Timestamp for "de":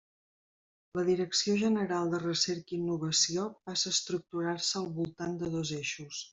2.15-2.21, 5.45-5.55